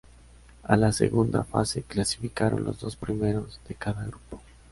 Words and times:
A 0.63 0.77
la 0.77 0.91
segunda 0.93 1.43
fase 1.43 1.83
clasificaron 1.83 2.63
los 2.63 2.79
dos 2.79 2.95
primeros 2.95 3.59
de 3.67 3.75
cada 3.75 4.03
grupo. 4.03 4.41